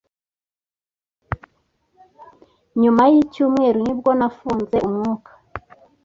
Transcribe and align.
Nyuma 2.81 3.03
y’icyumweru 3.11 3.77
nibwo 3.85 4.11
nafunze 4.19 4.75
umwuka 4.87 5.31